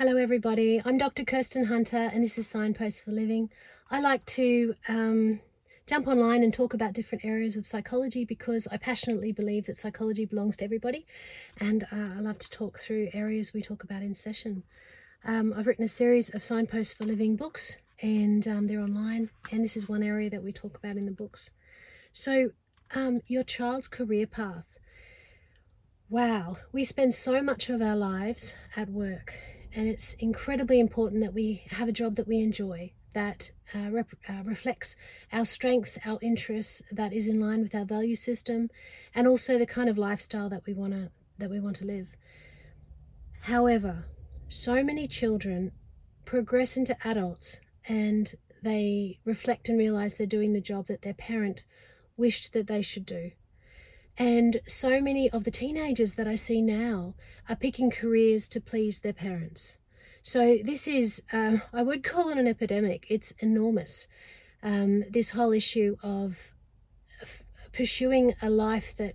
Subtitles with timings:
[0.00, 0.80] Hello, everybody.
[0.82, 1.26] I'm Dr.
[1.26, 3.50] Kirsten Hunter, and this is Signposts for Living.
[3.90, 5.40] I like to um,
[5.86, 10.24] jump online and talk about different areas of psychology because I passionately believe that psychology
[10.24, 11.04] belongs to everybody,
[11.58, 14.62] and uh, I love to talk through areas we talk about in session.
[15.22, 19.62] Um, I've written a series of Signposts for Living books, and um, they're online, and
[19.62, 21.50] this is one area that we talk about in the books.
[22.14, 22.52] So,
[22.94, 24.64] um, your child's career path.
[26.08, 29.34] Wow, we spend so much of our lives at work
[29.74, 34.14] and it's incredibly important that we have a job that we enjoy that uh, rep-
[34.28, 34.96] uh, reflects
[35.32, 38.70] our strengths, our interests, that is in line with our value system,
[39.14, 42.08] and also the kind of lifestyle that we want to that we want to live.
[43.42, 44.04] However,
[44.48, 45.72] so many children
[46.26, 51.64] progress into adults and they reflect and realize they're doing the job that their parent
[52.16, 53.30] wished that they should do.
[54.18, 57.14] And so many of the teenagers that I see now
[57.48, 59.78] are picking careers to please their parents.
[60.22, 63.06] So this is, um, I would call it an epidemic.
[63.08, 64.06] It's enormous.
[64.62, 66.52] Um, this whole issue of
[67.22, 69.14] f- pursuing a life that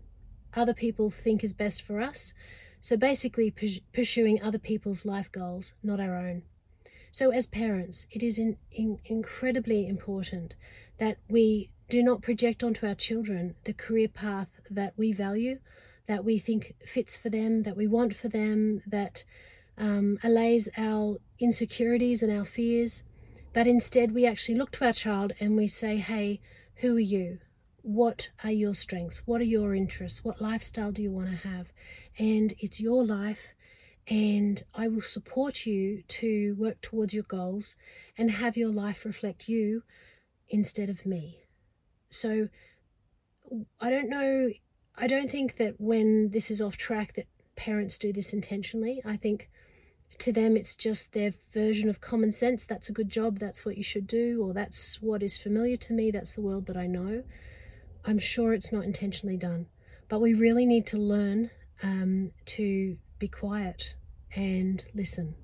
[0.56, 2.34] other people think is best for us.
[2.80, 6.44] So basically, pu- pursuing other people's life goals, not our own.
[7.18, 10.54] So, as parents, it is in, in incredibly important
[10.98, 15.60] that we do not project onto our children the career path that we value,
[16.08, 19.24] that we think fits for them, that we want for them, that
[19.78, 23.04] um, allays our insecurities and our fears.
[23.54, 26.42] But instead, we actually look to our child and we say, hey,
[26.82, 27.40] who are you?
[27.82, 29.26] What are your strengths?
[29.26, 30.26] What are your interests?
[30.26, 31.68] What lifestyle do you want to have?
[32.20, 33.54] And it's your life,
[34.08, 37.76] and I will support you to work towards your goals
[38.18, 39.84] and have your life reflect you
[40.50, 41.40] instead of me.
[42.10, 42.50] So
[43.80, 44.52] I don't know.
[44.98, 49.02] I don't think that when this is off track that parents do this intentionally.
[49.06, 49.50] I think
[50.20, 52.66] to them it's just their version of common sense.
[52.66, 53.40] That's a good job.
[53.40, 56.12] That's what you should do, or that's what is familiar to me.
[56.12, 57.24] That's the world that I know.
[58.06, 59.68] I'm sure it's not intentionally done,
[60.10, 61.50] but we really need to learn
[61.82, 63.96] um, to be quiet
[64.36, 65.36] and listen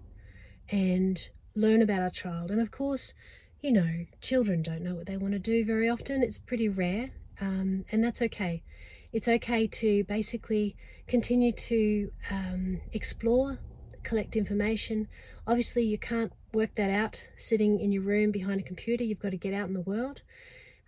[0.70, 2.52] and learn about our child.
[2.52, 3.14] And of course,
[3.62, 6.24] you know, children don't know what they want to do very often.
[6.24, 8.64] It's pretty rare, um, and that's okay.
[9.14, 10.76] It's okay to basically
[11.08, 13.60] continue to um, explore,
[14.04, 15.08] collect information.
[15.46, 19.04] Obviously, you can't work that out sitting in your room behind a computer.
[19.04, 20.22] You've got to get out in the world.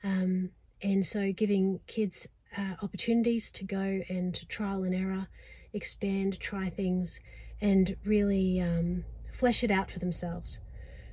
[0.03, 0.49] Um,
[0.81, 2.27] and so, giving kids
[2.57, 5.27] uh, opportunities to go and to trial and error,
[5.73, 7.19] expand, try things,
[7.63, 10.59] and really um, flesh it out for themselves.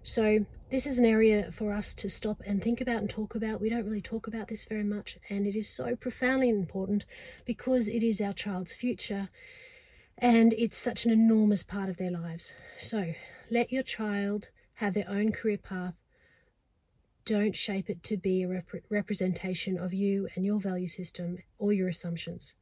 [0.03, 3.61] So, this is an area for us to stop and think about and talk about.
[3.61, 7.05] We don't really talk about this very much, and it is so profoundly important
[7.45, 9.29] because it is our child's future
[10.19, 12.53] and it's such an enormous part of their lives.
[12.79, 13.15] So,
[13.51, 15.95] let your child have their own career path.
[17.25, 21.73] Don't shape it to be a rep- representation of you and your value system or
[21.73, 22.57] your assumptions.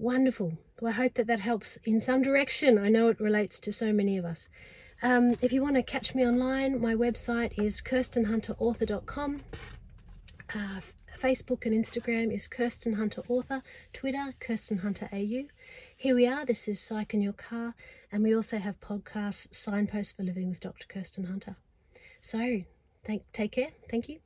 [0.00, 0.54] Wonderful.
[0.80, 2.78] Well, I hope that that helps in some direction.
[2.78, 4.48] I know it relates to so many of us.
[5.02, 9.42] Um, if you want to catch me online, my website is kirstenhunterauthor.com.
[10.54, 10.80] Uh,
[11.18, 13.62] Facebook and Instagram is Kirsten Hunter Author.
[13.92, 15.48] Twitter, Kirsten Hunter AU.
[15.94, 16.46] Here we are.
[16.46, 17.74] This is Psych in Your Car.
[18.10, 20.86] And we also have podcasts, Signposts for Living with Dr.
[20.88, 21.56] Kirsten Hunter.
[22.22, 22.62] So,
[23.04, 23.72] thank, take care.
[23.90, 24.20] Thank you.